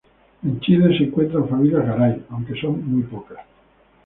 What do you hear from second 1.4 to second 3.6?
familias Garay, aunque son muy pocas.